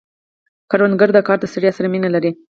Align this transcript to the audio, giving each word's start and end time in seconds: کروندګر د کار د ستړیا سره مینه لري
کروندګر 0.69 1.09
د 1.13 1.19
کار 1.27 1.37
د 1.41 1.45
ستړیا 1.51 1.71
سره 1.77 1.87
مینه 1.93 2.09
لري 2.15 2.31